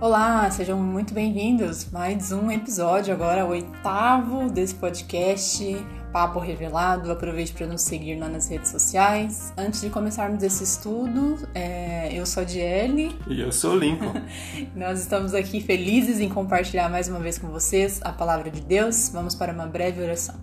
[0.00, 1.90] Olá, sejam muito bem-vindos.
[1.90, 5.62] Mais um episódio, agora o oitavo desse podcast
[6.10, 7.12] Papo Revelado.
[7.12, 9.52] Aproveite para nos seguir lá nas redes sociais.
[9.58, 13.14] Antes de começarmos esse estudo, é, eu sou a Diele.
[13.28, 14.14] E eu sou o Lincoln.
[14.74, 19.10] Nós estamos aqui felizes em compartilhar mais uma vez com vocês a palavra de Deus.
[19.12, 20.36] Vamos para uma breve oração.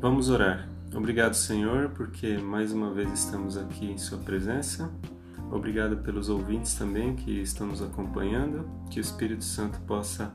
[0.00, 0.68] Vamos orar.
[0.92, 4.90] Obrigado, Senhor, porque mais uma vez estamos aqui em Sua presença.
[5.50, 8.64] Obrigado pelos ouvintes também que estão nos acompanhando.
[8.88, 10.32] Que o Espírito Santo possa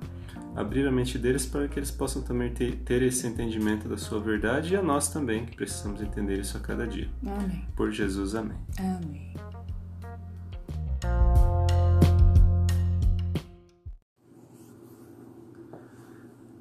[0.54, 4.20] abrir a mente deles para que eles possam também ter, ter, esse entendimento da sua
[4.20, 7.10] verdade e a nós também, que precisamos entender isso a cada dia.
[7.26, 7.66] Amém.
[7.76, 8.58] Por Jesus, amém.
[8.78, 9.34] Amém.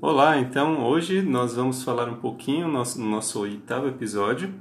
[0.01, 4.53] Olá, então hoje nós vamos falar um pouquinho no nosso, no nosso oitavo episódio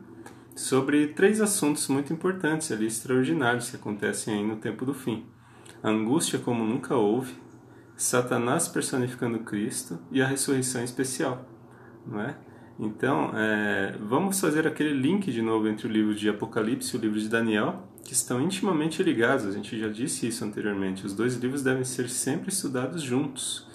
[0.56, 5.26] sobre três assuntos muito importantes ali, extraordinários, que acontecem aí no tempo do fim.
[5.82, 7.34] A angústia como nunca houve,
[7.96, 11.46] Satanás personificando Cristo e a ressurreição especial,
[12.06, 12.36] não é?
[12.80, 17.02] Então, é, vamos fazer aquele link de novo entre o livro de Apocalipse e o
[17.02, 19.46] livro de Daniel, que estão intimamente ligados.
[19.46, 21.06] A gente já disse isso anteriormente.
[21.06, 23.68] Os dois livros devem ser sempre estudados juntos.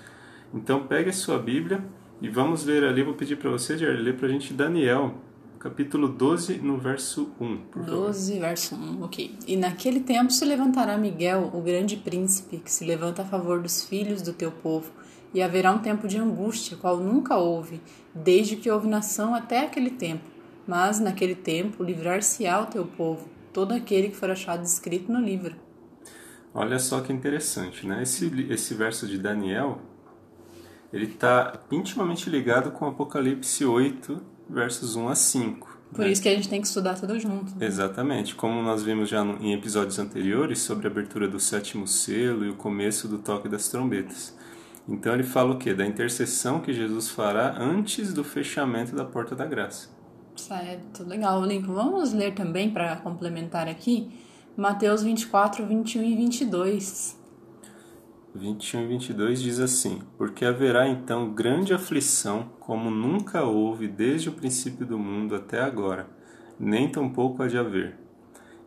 [0.52, 1.82] Então, pegue a sua Bíblia
[2.20, 3.02] e vamos ler ali.
[3.02, 5.14] Vou pedir para você, Jair, ler para a gente Daniel,
[5.58, 8.40] capítulo 12, no verso 1, por 12, favor.
[8.40, 9.38] verso 1, ok.
[9.46, 13.84] E naquele tempo se levantará Miguel, o grande príncipe, que se levanta a favor dos
[13.84, 14.90] filhos do teu povo,
[15.34, 17.80] e haverá um tempo de angústia, qual nunca houve,
[18.14, 20.24] desde que houve nação até aquele tempo.
[20.66, 25.56] Mas naquele tempo livrar-se-á o teu povo, todo aquele que for achado escrito no livro.
[26.54, 28.02] Olha só que interessante, né?
[28.02, 29.80] Esse, esse verso de Daniel,
[30.92, 35.78] ele está intimamente ligado com Apocalipse 8, versos 1 a 5.
[35.92, 36.10] Por né?
[36.10, 37.56] isso que a gente tem que estudar tudo junto.
[37.56, 37.66] Né?
[37.66, 38.34] Exatamente.
[38.34, 42.54] Como nós vimos já em episódios anteriores sobre a abertura do sétimo selo e o
[42.54, 44.36] começo do toque das trombetas.
[44.88, 45.74] Então ele fala o quê?
[45.74, 49.88] Da intercessão que Jesus fará antes do fechamento da porta da graça.
[50.34, 51.74] Certo, legal, Lincoln.
[51.74, 54.10] Vamos ler também para complementar aqui
[54.56, 57.17] Mateus 24, 21 e 22.
[58.38, 64.32] 21 e 22 diz assim: Porque haverá então grande aflição, como nunca houve desde o
[64.32, 66.06] princípio do mundo até agora,
[66.58, 67.96] nem tampouco há de haver.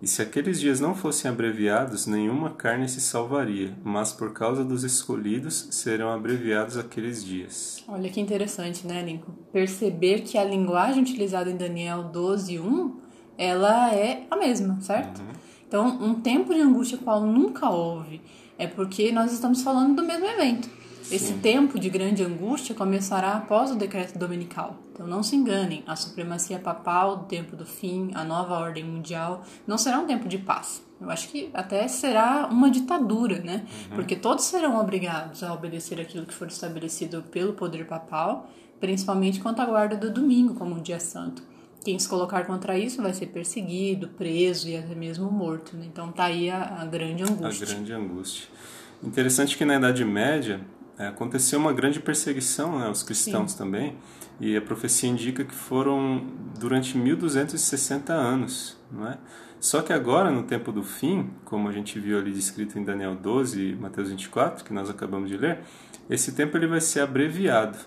[0.02, 4.84] E se aqueles dias não fossem abreviados, nenhuma carne se salvaria, mas por causa dos
[4.84, 7.84] escolhidos serão abreviados aqueles dias.
[7.88, 9.34] Olha que interessante, né, Lincoln?
[9.54, 12.96] Perceber que a linguagem utilizada em Daniel 12, 1,
[13.38, 15.22] ela é a mesma, certo?
[15.22, 15.28] Uhum.
[15.68, 18.22] Então, um tempo de angústia qual nunca houve
[18.62, 20.70] é porque nós estamos falando do mesmo evento.
[21.02, 21.16] Sim.
[21.16, 24.78] Esse tempo de grande angústia começará após o decreto dominical.
[24.94, 29.44] Então não se enganem, a supremacia papal, o tempo do fim, a nova ordem mundial,
[29.66, 30.84] não será um tempo de paz.
[31.02, 33.66] Eu acho que até será uma ditadura, né?
[33.90, 33.96] Uhum.
[33.96, 38.48] Porque todos serão obrigados a obedecer aquilo que for estabelecido pelo poder papal,
[38.80, 41.42] principalmente quanto à guarda do domingo como um dia santo.
[41.84, 45.76] Quem se colocar contra isso vai ser perseguido, preso e até mesmo morto.
[45.76, 45.86] Né?
[45.88, 47.66] Então tá aí a, a, grande angústia.
[47.66, 48.48] A grande angústia.
[49.04, 50.62] Interessante que na Idade Média
[50.98, 53.58] é, aconteceu uma grande perseguição né, aos cristãos Sim.
[53.58, 53.98] também,
[54.40, 56.26] e a profecia indica que foram
[56.60, 59.18] durante 1260 anos, não é?
[59.60, 63.16] Só que agora, no tempo do fim, como a gente viu ali descrito em Daniel
[63.16, 65.60] 12 e Mateus 24, que nós acabamos de ler,
[66.10, 67.78] esse tempo ele vai ser abreviado.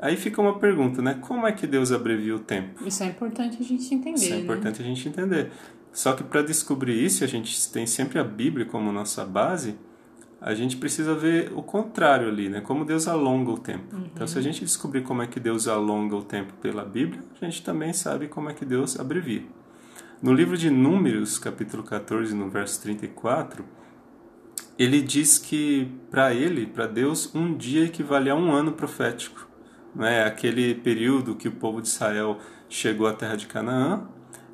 [0.00, 1.14] Aí fica uma pergunta, né?
[1.20, 2.86] Como é que Deus abrevia o tempo?
[2.86, 4.16] Isso é importante a gente entender.
[4.16, 4.42] Isso é né?
[4.42, 5.50] importante a gente entender.
[5.92, 9.74] Só que para descobrir isso, a gente tem sempre a Bíblia como nossa base,
[10.40, 12.60] a gente precisa ver o contrário ali, né?
[12.60, 13.96] Como Deus alonga o tempo.
[13.96, 14.04] Uhum.
[14.14, 17.44] Então, se a gente descobrir como é que Deus alonga o tempo pela Bíblia, a
[17.44, 19.42] gente também sabe como é que Deus abrevia.
[20.22, 23.64] No livro de Números, capítulo 14, no verso 34,
[24.78, 29.47] ele diz que para ele, para Deus, um dia equivale a um ano profético
[29.94, 32.38] né, aquele período que o povo de Israel
[32.68, 34.08] chegou à terra de Canaã.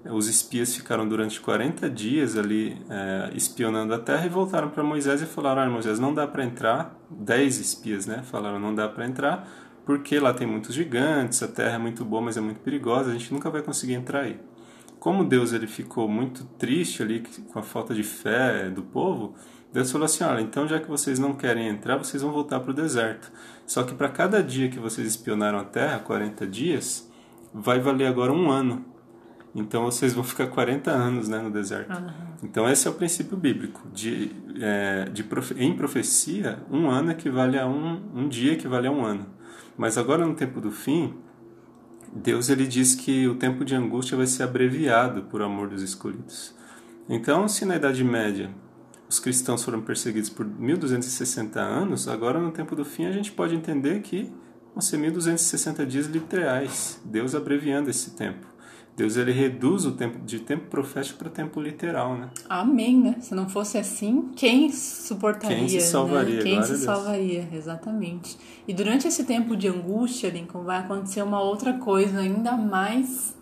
[0.05, 5.23] Os espias ficaram durante 40 dias ali é, espionando a terra e voltaram para Moisés
[5.23, 6.95] e falaram: ah, Moisés, não dá para entrar.
[7.09, 9.49] Dez espias né, falaram: não dá para entrar
[9.85, 13.13] porque lá tem muitos gigantes, a terra é muito boa, mas é muito perigosa, a
[13.13, 14.41] gente nunca vai conseguir entrar aí.
[14.99, 17.23] Como Deus ele ficou muito triste ali
[17.53, 19.35] com a falta de fé do povo,
[19.75, 22.71] Deus falou assim: olha, então já que vocês não querem entrar, vocês vão voltar para
[22.71, 23.33] o deserto.
[23.67, 27.11] Só que para cada dia que vocês espionaram a terra, 40 dias,
[27.53, 28.85] vai valer agora um ano.
[29.53, 31.93] Então vocês vão ficar 40 anos né, no deserto.
[31.93, 32.07] Uhum.
[32.45, 33.83] Então esse é o princípio bíblico.
[33.93, 34.31] De,
[34.61, 39.05] é, de profe em profecia, um ano equivale a um, um dia equivale a um
[39.05, 39.27] ano.
[39.77, 41.15] Mas agora no tempo do fim,
[42.15, 46.55] Deus ele diz que o tempo de angústia vai ser abreviado por amor dos escolhidos.
[47.09, 48.51] Então, se na Idade Média
[49.09, 53.55] os cristãos foram perseguidos por 1260 anos, agora no tempo do fim a gente pode
[53.55, 54.33] entender que
[54.73, 58.55] vão ser 1260 dias literais, Deus abreviando esse tempo.
[58.97, 62.31] Deus ele reduz o tempo de tempo profético para tempo literal, né?
[62.49, 63.17] Amém, né?
[63.21, 65.57] Se não fosse assim, quem suportaria?
[65.57, 66.37] Quem se salvaria?
[66.37, 66.43] Né?
[66.43, 67.49] Quem se salvaria?
[67.53, 68.39] Exatamente.
[68.69, 73.37] E durante esse tempo de angústia, Lincoln, vai acontecer uma outra coisa ainda mais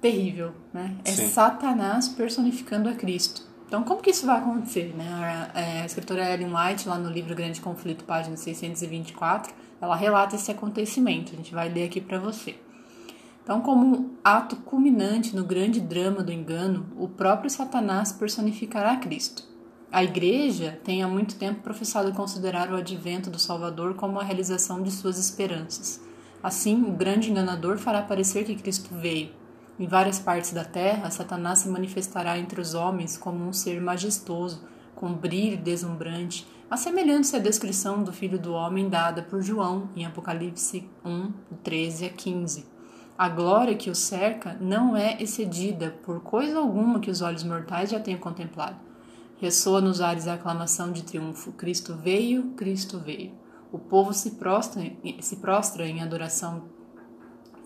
[0.00, 0.96] terrível, né?
[1.04, 1.28] É Sim.
[1.28, 3.43] Satanás personificando a Cristo.
[3.74, 5.50] Então, como que isso vai acontecer, né?
[5.52, 10.48] É, a escritora Ellen White, lá no livro Grande Conflito, página 624, ela relata esse
[10.48, 11.32] acontecimento.
[11.32, 12.54] A gente vai ler aqui para você.
[13.42, 19.42] Então, como um ato culminante no grande drama do engano, o próprio Satanás personificará Cristo.
[19.90, 24.84] A Igreja tem há muito tempo professado considerar o advento do Salvador como a realização
[24.84, 26.00] de suas esperanças.
[26.40, 29.30] Assim, o grande enganador fará parecer que Cristo veio.
[29.78, 34.62] Em várias partes da terra, Satanás se manifestará entre os homens como um ser majestoso,
[34.94, 40.88] com brilho deslumbrante, assemelhando-se à descrição do Filho do Homem dada por João em Apocalipse
[41.04, 41.32] 1,
[41.64, 42.66] 13 a 15.
[43.18, 47.90] A glória que o cerca não é excedida por coisa alguma que os olhos mortais
[47.90, 48.76] já tenham contemplado.
[49.40, 53.32] Ressoa nos ares a aclamação de triunfo: Cristo veio, Cristo veio.
[53.72, 54.82] O povo se prostra,
[55.20, 56.62] se prostra em adoração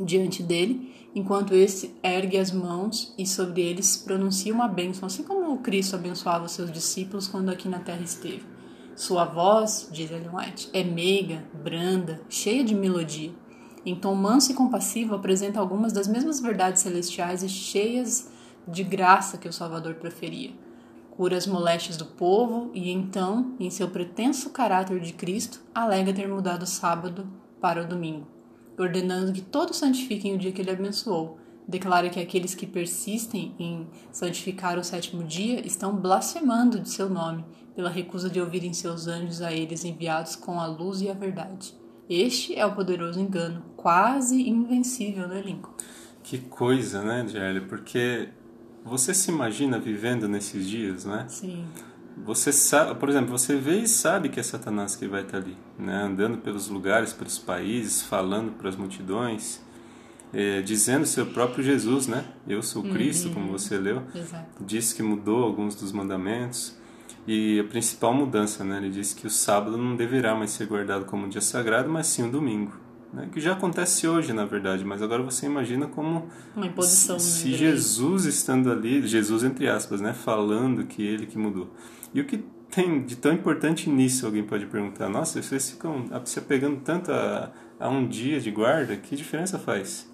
[0.00, 5.58] diante dele, enquanto este ergue as mãos e sobre eles pronuncia uma bênção, assim como
[5.58, 8.42] Cristo abençoava seus discípulos quando aqui na terra esteve.
[8.94, 13.32] Sua voz, diz Ellen White, é meiga, branda, cheia de melodia
[13.88, 18.30] em tom manso e compassivo, apresenta algumas das mesmas verdades celestiais e cheias
[18.66, 20.52] de graça que o Salvador preferia.
[21.10, 26.28] Cura as moléstias do povo e então, em seu pretenso caráter de Cristo, alega ter
[26.28, 27.26] mudado o sábado
[27.60, 28.26] para o domingo,
[28.78, 31.38] ordenando que todos santifiquem o dia que ele abençoou.
[31.66, 37.44] Declara que aqueles que persistem em santificar o sétimo dia estão blasfemando de seu nome,
[37.76, 41.74] pela recusa de ouvirem seus anjos a eles enviados com a luz e a verdade.
[42.08, 45.74] Este é o poderoso engano, quase invencível, né, Lincoln?
[46.22, 47.60] Que coisa, né, Gelli?
[47.60, 48.30] Porque
[48.82, 51.26] você se imagina vivendo nesses dias, né?
[51.28, 51.66] Sim.
[52.24, 55.56] Você sabe, por exemplo, você vê e sabe que é Satanás que vai estar ali,
[55.78, 56.02] né?
[56.02, 59.60] Andando pelos lugares, pelos países, falando para as multidões,
[60.32, 62.24] é, dizendo seu próprio Jesus, né?
[62.46, 63.34] Eu sou Cristo, uhum.
[63.34, 64.02] como você leu.
[64.14, 64.64] Exato.
[64.64, 66.76] Disse que mudou alguns dos mandamentos.
[67.26, 68.78] E a principal mudança, né?
[68.78, 72.06] Ele disse que o sábado não deverá mais ser guardado como um dia sagrado, mas
[72.06, 72.72] sim o domingo.
[73.12, 73.28] Né?
[73.32, 77.18] Que já acontece hoje, na verdade, mas agora você imagina como uma imposição.
[77.18, 81.70] Se, se Jesus estando ali, Jesus entre aspas, né, falando que ele que mudou.
[82.12, 84.26] E o que tem de tão importante nisso?
[84.26, 85.08] Alguém pode perguntar.
[85.08, 87.50] Nossa, vocês ficam se apegando tanto a,
[87.80, 90.10] a um dia de guarda, que diferença faz?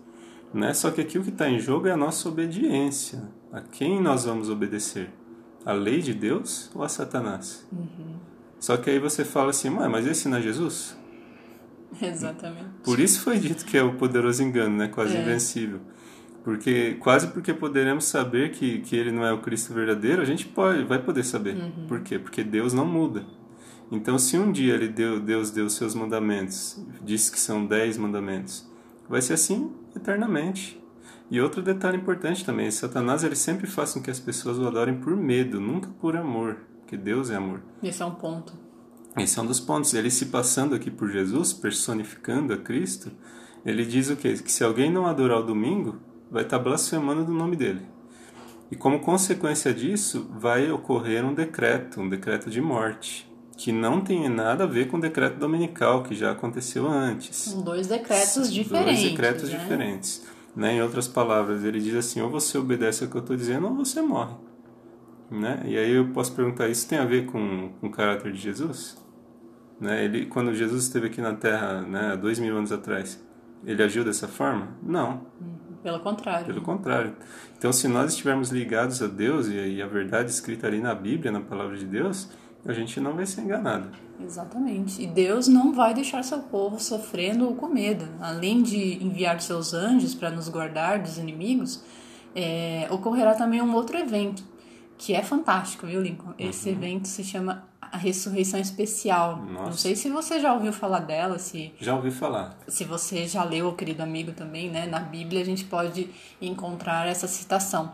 [0.52, 0.73] Né?
[0.73, 3.23] Só que aqui o que está em jogo é a nossa obediência.
[3.52, 5.11] A quem nós vamos obedecer?
[5.64, 7.67] a lei de Deus ou a Satanás?
[7.73, 8.17] Uhum.
[8.61, 10.96] Só que aí você fala assim, mas esse não é Jesus?
[12.02, 12.67] Exatamente.
[12.82, 14.88] Por isso foi dito que é o poderoso engano, né?
[14.88, 15.23] Quase é.
[15.23, 15.81] invencível.
[16.43, 20.46] Porque quase porque poderemos saber que, que ele não é o Cristo verdadeiro, a gente
[20.46, 21.56] pode, vai poder saber.
[21.56, 21.87] Uhum.
[21.88, 22.19] Por quê?
[22.19, 23.25] Porque Deus não muda.
[23.91, 27.96] Então, se um dia ele deu, Deus deu os seus mandamentos, disse que são dez
[27.96, 28.69] mandamentos,
[29.08, 30.82] vai ser assim eternamente.
[31.31, 34.96] E outro detalhe importante também, Satanás ele sempre faz com que as pessoas o adorem
[34.96, 37.63] por medo, nunca por amor, porque Deus é amor.
[37.82, 38.64] Esse é um ponto.
[39.17, 39.94] Esse é um dos pontos.
[39.94, 43.13] Ele se passando aqui por Jesus, personificando a Cristo,
[43.65, 44.35] ele diz o quê?
[44.35, 45.97] Que se alguém não adorar o domingo,
[46.31, 47.83] vai estar blasfemando do nome dele.
[48.71, 54.29] E como consequência disso, vai ocorrer um decreto, um decreto de morte, que não tem
[54.29, 57.37] nada a ver com o decreto dominical que já aconteceu antes.
[57.37, 59.01] São dois decretos diferentes.
[59.01, 59.59] Dois decretos né?
[59.59, 60.23] diferentes.
[60.56, 60.75] Né?
[60.75, 63.75] Em outras palavras, ele diz assim: ou você obedece ao que eu estou dizendo, ou
[63.75, 64.35] você morre.
[65.31, 65.63] Né?
[65.67, 69.04] E aí eu posso perguntar: isso tem a ver com, com o caráter de Jesus?
[69.84, 70.03] Né?
[70.06, 73.22] Ele, quando Jesus esteve aqui na Terra, né, há dois mil anos atrás,
[73.67, 74.69] ele agiu dessa forma?
[74.82, 75.26] Não.
[75.82, 76.46] Pelo contrário.
[76.46, 77.14] Pelo contrário.
[77.58, 81.31] Então, se nós estivermos ligados a Deus e, e a verdade escrita ali na Bíblia,
[81.31, 82.31] na palavra de Deus,
[82.64, 83.91] a gente não vai ser enganado.
[84.19, 85.03] Exatamente.
[85.03, 88.06] E Deus não vai deixar seu povo sofrendo ou com medo.
[88.20, 91.84] Além de enviar seus anjos para nos guardar dos inimigos,
[92.34, 94.43] é, ocorrerá também um outro evento
[94.96, 96.32] que é fantástico, viu, Lincoln?
[96.38, 96.76] Esse uhum.
[96.76, 97.64] evento se chama
[97.94, 99.36] a ressurreição especial.
[99.36, 99.65] Nossa.
[99.67, 102.58] Não sei se você já ouviu falar dela, se já ouvi falar.
[102.67, 104.84] Se você já leu, querido amigo, também, né?
[104.84, 106.10] Na Bíblia a gente pode
[106.43, 107.93] encontrar essa citação.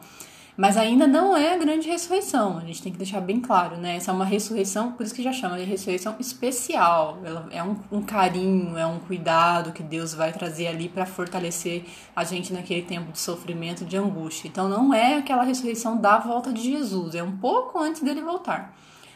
[0.56, 3.96] Mas ainda não é a grande ressurreição, a gente tem que deixar bem claro, né?
[3.96, 7.18] Essa é uma ressurreição, por isso que já chama de ressurreição especial.
[7.24, 11.84] Ela é um, um carinho, é um cuidado que Deus vai trazer ali para fortalecer
[12.14, 14.48] a gente naquele tempo de sofrimento, de angústia.
[14.48, 18.74] Então não é aquela ressurreição da volta de Jesus, é um pouco antes dele voltar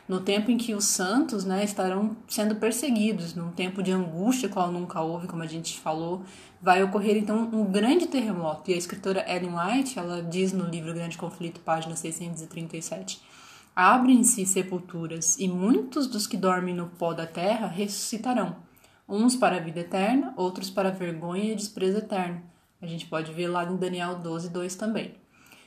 [0.09, 4.71] no tempo em que os santos né, estarão sendo perseguidos, num tempo de angústia, qual
[4.71, 6.23] nunca houve, como a gente falou,
[6.61, 8.71] vai ocorrer então um grande terremoto.
[8.71, 13.21] E a escritora Ellen White, ela diz no livro Grande Conflito, página 637,
[13.75, 18.57] Abrem-se sepulturas, e muitos dos que dormem no pó da terra ressuscitarão,
[19.09, 22.41] uns para a vida eterna, outros para a vergonha e desprezo eterno.
[22.81, 25.24] A gente pode ver lá em Daniel 12, 2 também.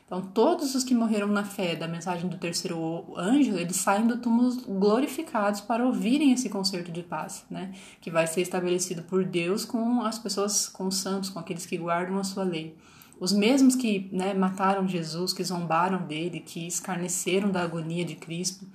[0.07, 4.17] Então, todos os que morreram na fé da mensagem do terceiro anjo, eles saem do
[4.17, 7.73] túmulo glorificados para ouvirem esse concerto de paz, né?
[7.99, 11.77] Que vai ser estabelecido por Deus com as pessoas, com os santos, com aqueles que
[11.77, 12.73] guardam a sua lei.
[13.19, 18.65] Os mesmos que né, mataram Jesus, que zombaram dele, que escarneceram da agonia de Cristo,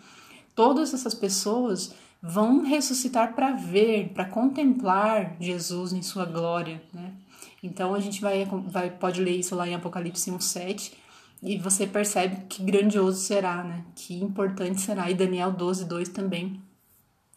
[0.55, 7.15] todas essas pessoas vão ressuscitar para ver, para contemplar Jesus em sua glória, né?
[7.63, 11.01] Então a gente vai, vai pode ler isso lá em Apocalipse 1:7
[11.43, 13.85] e você percebe que grandioso será, né?
[13.97, 15.11] Que importante será.
[15.11, 16.61] E Daniel 12, 2 também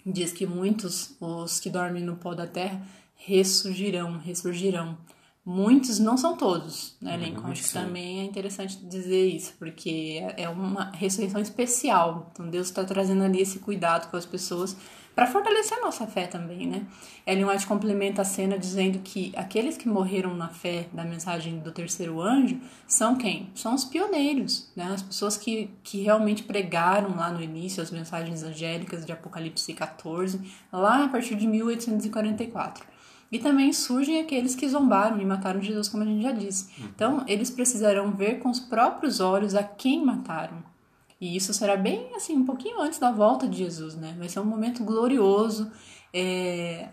[0.05, 2.85] diz que muitos, os que dormem no pó da terra,
[3.15, 4.97] ressurgirão, ressurgirão.
[5.43, 7.47] Muitos, não são todos, né, Lincoln?
[7.47, 12.31] Acho que também é interessante dizer isso, porque é, é uma ressurreição especial.
[12.31, 14.75] Então Deus está trazendo ali esse cuidado com as pessoas
[15.15, 16.85] para fortalecer a nossa fé também, né?
[17.25, 21.71] Ellen White complementa a cena dizendo que aqueles que morreram na fé da mensagem do
[21.71, 23.49] terceiro anjo são quem?
[23.55, 24.91] São os pioneiros, né?
[24.93, 30.41] As pessoas que, que realmente pregaram lá no início as mensagens angélicas de Apocalipse 14,
[30.71, 32.85] lá a partir de 1844.
[33.31, 36.69] E também surgem aqueles que zombaram e mataram Jesus, como a gente já disse.
[36.77, 36.89] Uhum.
[36.93, 40.74] Então, eles precisarão ver com os próprios olhos a quem mataram.
[41.19, 44.15] E isso será bem assim, um pouquinho antes da volta de Jesus, né?
[44.17, 45.71] Vai ser um momento glorioso,
[46.13, 46.89] é,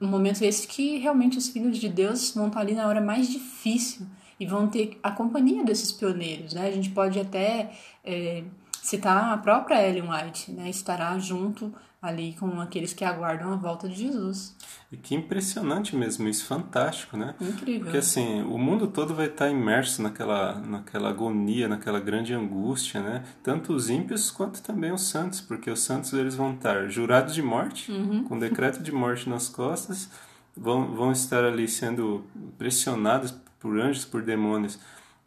[0.00, 3.28] um momento esse que realmente os filhos de Deus vão estar ali na hora mais
[3.28, 4.06] difícil
[4.38, 6.66] e vão ter a companhia desses pioneiros, né?
[6.66, 7.72] A gente pode até
[8.04, 8.44] é,
[8.84, 10.68] citar a própria Ellen White, né?
[10.68, 11.72] Estará junto
[12.02, 14.54] ali com aqueles que aguardam a volta de Jesus.
[14.92, 17.34] E que impressionante mesmo, isso fantástico, né?
[17.40, 17.84] Incrível.
[17.84, 23.22] Porque assim, o mundo todo vai estar imerso naquela, naquela agonia, naquela grande angústia, né?
[23.42, 27.40] Tanto os ímpios quanto também os santos, porque os santos eles vão estar jurados de
[27.40, 28.24] morte, uhum.
[28.24, 30.10] com decreto de morte nas costas,
[30.54, 32.26] vão, vão estar ali sendo
[32.58, 34.78] pressionados por anjos, por demônios,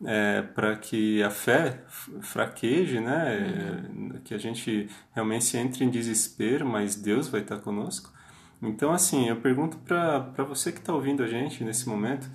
[0.05, 1.83] é, para que a fé
[2.21, 3.89] fraqueje, né?
[3.89, 4.21] Uhum.
[4.23, 8.11] Que a gente realmente entre em desespero, mas Deus vai estar conosco.
[8.61, 12.29] Então, assim, eu pergunto para você que está ouvindo a gente nesse momento,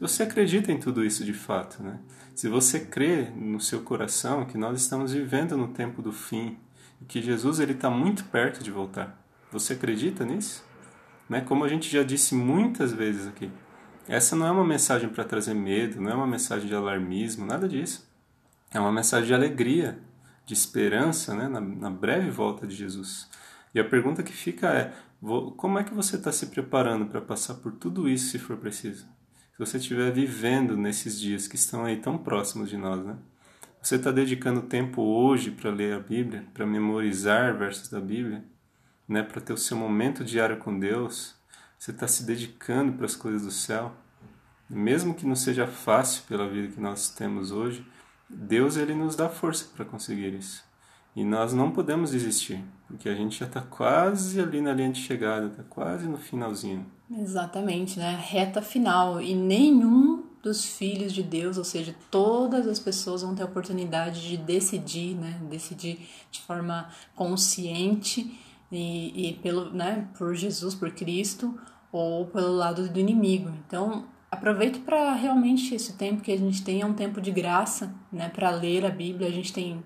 [0.00, 1.98] você acredita em tudo isso de fato, né?
[2.34, 6.58] Se você crê no seu coração que nós estamos vivendo no tempo do fim
[7.00, 9.18] e que Jesus ele está muito perto de voltar,
[9.50, 10.62] você acredita nisso?
[11.30, 11.40] Né?
[11.40, 13.50] Como a gente já disse muitas vezes aqui,
[14.08, 17.68] essa não é uma mensagem para trazer medo, não é uma mensagem de alarmismo, nada
[17.68, 18.08] disso.
[18.72, 19.98] É uma mensagem de alegria,
[20.44, 23.28] de esperança né, na, na breve volta de Jesus.
[23.74, 24.92] E a pergunta que fica é:
[25.56, 29.06] como é que você está se preparando para passar por tudo isso se for preciso?
[29.52, 33.16] Se você estiver vivendo nesses dias que estão aí tão próximos de nós, né?
[33.82, 38.44] Você está dedicando tempo hoje para ler a Bíblia, para memorizar versos da Bíblia,
[39.08, 39.22] né?
[39.22, 41.35] Para ter o seu momento diário com Deus,
[41.78, 43.92] você está se dedicando para as coisas do céu,
[44.68, 47.86] mesmo que não seja fácil pela vida que nós temos hoje,
[48.28, 50.64] Deus ele nos dá força para conseguir isso.
[51.14, 55.00] E nós não podemos desistir, porque a gente já está quase ali na linha de
[55.00, 56.84] chegada, está quase no finalzinho.
[57.10, 58.20] Exatamente, né?
[58.20, 59.22] Reta final.
[59.22, 64.28] E nenhum dos filhos de Deus, ou seja, todas as pessoas vão ter a oportunidade
[64.28, 65.40] de decidir, né?
[65.48, 68.38] Decidir de forma consciente
[68.70, 71.58] e, e pelo, né, por Jesus, por Cristo,
[71.92, 73.50] ou pelo lado do inimigo.
[73.66, 77.94] Então, aproveite para realmente esse tempo que a gente tem é um tempo de graça,
[78.12, 79.28] né, para ler a Bíblia.
[79.28, 79.82] A gente tem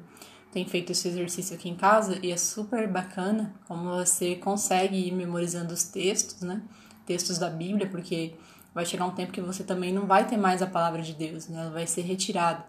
[0.52, 5.12] tem feito esse exercício aqui em casa e é super bacana como você consegue ir
[5.12, 6.60] memorizando os textos, né?
[7.06, 8.34] Textos da Bíblia, porque
[8.74, 11.48] vai chegar um tempo que você também não vai ter mais a palavra de Deus,
[11.48, 11.60] né?
[11.60, 12.64] Ela vai ser retirada.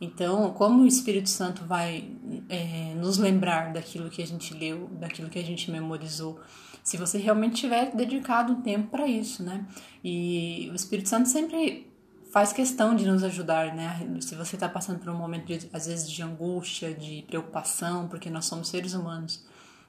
[0.00, 2.10] Então, como o Espírito Santo vai
[2.48, 6.40] é, nos lembrar daquilo que a gente leu, daquilo que a gente memorizou,
[6.82, 9.66] se você realmente tiver dedicado um tempo para isso, né?
[10.02, 11.90] E o Espírito Santo sempre
[12.32, 14.00] faz questão de nos ajudar, né?
[14.20, 18.30] Se você está passando por um momento, de, às vezes, de angústia, de preocupação, porque
[18.30, 19.44] nós somos seres humanos.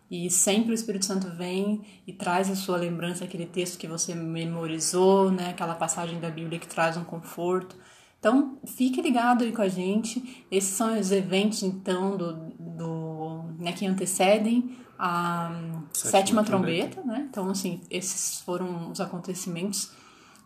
[0.09, 4.13] E sempre o Espírito Santo vem e traz a sua lembrança, aquele texto que você
[4.13, 5.51] memorizou, né?
[5.51, 7.77] Aquela passagem da Bíblia que traz um conforto.
[8.21, 10.45] Então, fique ligado aí com a gente.
[10.51, 15.49] Esses são os eventos, então, do, do né, que antecedem a
[15.91, 17.27] sétima, sétima trombeta, trombeta, né?
[17.27, 19.91] Então, assim, esses foram os acontecimentos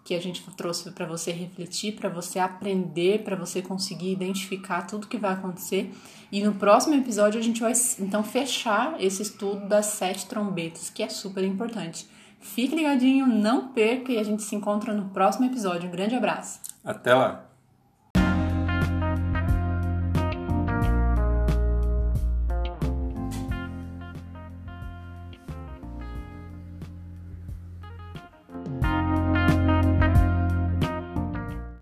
[0.06, 5.08] que a gente trouxe para você refletir, para você aprender, para você conseguir identificar tudo
[5.08, 5.94] que vai acontecer.
[6.32, 11.04] E no próximo episódio a gente vai então fechar esse estudo das sete trombetas, que
[11.04, 12.08] é super importante.
[12.40, 15.90] Fique ligadinho, não perca e a gente se encontra no próximo episódio.
[15.90, 16.60] Um grande abraço.
[16.84, 17.55] Até lá.